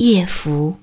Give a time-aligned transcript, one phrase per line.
[0.00, 0.74] 夜伏。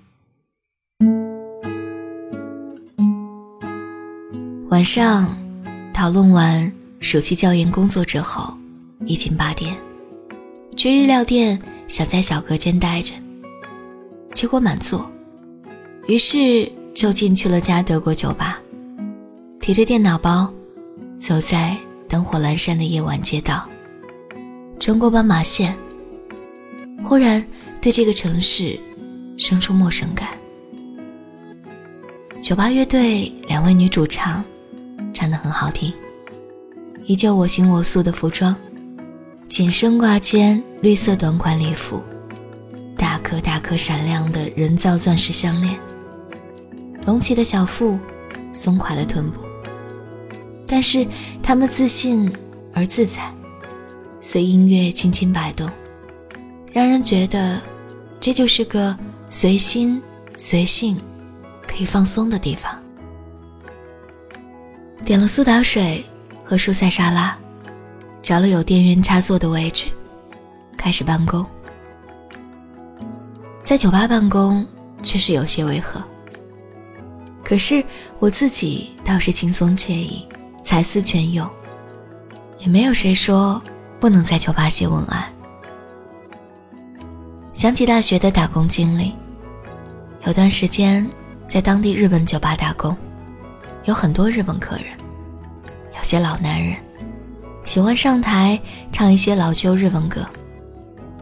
[4.70, 5.36] 晚上
[5.92, 8.55] 讨论完暑期教研工作之后，
[9.07, 9.75] 已经八点，
[10.75, 13.15] 去日料店想在小隔间待着，
[14.35, 15.09] 结果满座，
[16.05, 18.61] 于是就进去了家德国酒吧，
[19.59, 20.47] 提着电脑包，
[21.15, 21.75] 走在
[22.07, 23.68] 灯火阑珊的夜晚街道，
[24.79, 25.75] 穿过斑马线，
[27.04, 27.43] 忽然
[27.81, 28.79] 对这个城市
[29.38, 30.29] 生出陌生感。
[32.41, 34.44] 酒吧乐队两位女主唱。
[35.14, 35.91] 唱得很好听，
[37.05, 38.55] 依旧我行我素的服装，
[39.50, 42.04] 紧身挂肩绿色短款礼服，
[42.95, 45.76] 大颗大颗闪亮的人造钻石项链，
[47.08, 47.98] 隆起的小腹，
[48.54, 49.40] 松垮的臀部。
[50.67, 51.08] 但是
[51.42, 52.31] 他们自信
[52.76, 53.34] 而自在，
[54.22, 55.67] 随音乐轻轻摆动，
[56.72, 57.59] 让人觉得
[58.20, 58.95] 这就是个
[59.30, 60.02] 随心
[60.38, 60.98] 随性
[61.67, 62.72] 可以放松的地方。
[65.03, 66.06] 点了苏打水
[66.44, 67.38] 和蔬菜沙拉，
[68.22, 69.88] 找了有电源插座的位置，
[70.78, 71.45] 开始办公。
[73.64, 74.66] 在酒吧办公
[75.03, 76.02] 确实有些违和，
[77.44, 77.84] 可是
[78.19, 80.25] 我自己倒是轻松惬意，
[80.64, 81.50] 才思泉涌，
[82.59, 83.62] 也没有谁说
[84.00, 85.34] 不能在酒吧写文案。
[87.58, 89.16] 想起大学的打工经历，
[90.27, 91.09] 有段时间
[91.47, 92.95] 在当地日本酒吧打工，
[93.86, 94.86] 有很多日本客人。
[95.97, 96.78] 有些老男人
[97.66, 100.23] 喜欢上台唱一些老旧日文歌，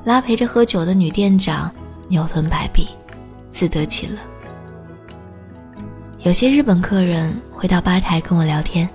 [0.04, 1.74] 拉陪着喝酒的女店长
[2.10, 2.86] 扭臀摆臂，
[3.54, 4.18] 自得其乐。
[6.20, 8.90] 有些日本客人会到吧台跟我聊天，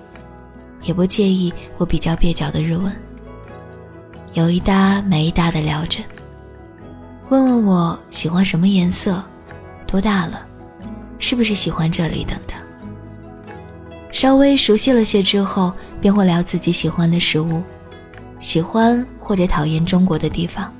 [0.83, 2.95] 也不介意我比较蹩脚的日文，
[4.35, 6.01] 有一搭没一搭的聊着，
[7.31, 9.23] 问问我喜欢什么颜色，
[9.87, 10.45] 多大了，
[11.21, 12.59] 是不是喜欢这里等等。
[14.11, 17.63] 稍微熟悉了些之后，便会聊自己喜欢的食物，
[18.41, 20.75] 喜欢或者讨厌中国的地方，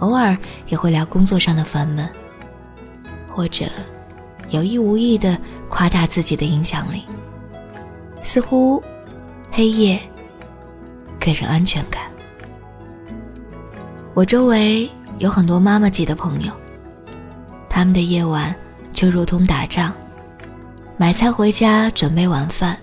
[0.00, 0.36] 偶尔
[0.68, 2.06] 也会聊工作上的烦闷，
[3.26, 3.64] 或者
[4.50, 5.38] 有意无意的
[5.70, 7.02] 夸大自己的影响力。
[8.22, 8.82] 似乎
[9.50, 9.98] 黑夜
[11.18, 12.02] 给人安全感。
[14.12, 16.52] 我周围有很多妈妈级的朋友，
[17.68, 18.54] 他们的夜晚
[18.92, 19.92] 就如同打仗。
[20.98, 22.76] 买菜回家，准备晚饭，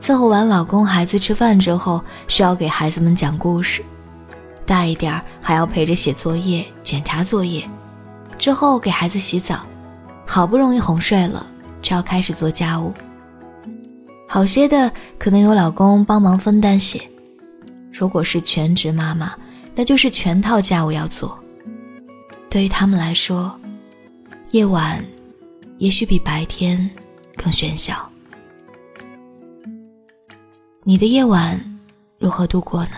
[0.00, 3.82] 伺候完老公孩子吃饭之后，需要给孩子们讲故事，
[4.66, 7.68] 大一点还要陪着写作业、检查作业，
[8.38, 9.60] 之后给孩子洗澡，
[10.26, 11.46] 好不容易哄睡了，
[11.80, 12.92] 就要开始做家务。
[14.28, 17.00] 好些的可能有老公帮忙分担些，
[17.90, 19.32] 如果是全职妈妈，
[19.74, 21.38] 那就是全套家务要做。
[22.52, 23.58] 对于他们来说，
[24.50, 25.02] 夜晚
[25.78, 26.88] 也许比白天。
[27.34, 28.08] 更喧嚣。
[30.84, 31.58] 你的夜晚
[32.18, 32.92] 如何度过呢？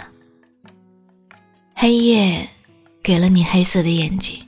[1.72, 2.46] 黑夜
[3.00, 4.44] 给了你黑色的眼睛，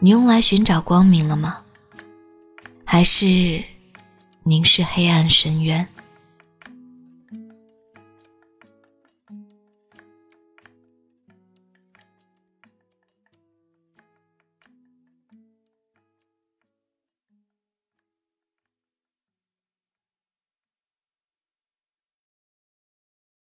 [0.00, 1.62] 你用来寻找光明了吗？
[2.84, 3.62] 还是
[4.42, 5.86] 凝视黑暗深渊？